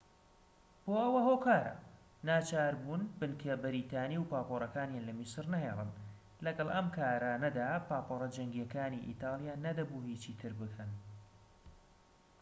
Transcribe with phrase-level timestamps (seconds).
[0.85, 1.73] بۆ ئەو هۆکارە
[2.27, 5.89] ناچاربوون بنکە بەریتانی و پاپۆرەکانیان لە میسر نەهێڵن
[6.45, 10.91] لەگەڵ ئەم کارانەدا پاپۆرە جەنگیەکانی ئیتالیا نەدەبوو هیچی تر بکەن